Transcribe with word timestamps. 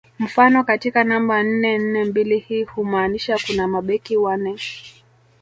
Mfano 0.19 0.63
katika 0.63 1.03
namba 1.03 1.43
nne 1.43 1.77
nne 1.77 2.03
mbili 2.05 2.39
hii 2.39 2.63
humaanisha 2.63 3.37
kuna 3.47 3.67
mabeki 3.67 4.17
wane 4.17 4.57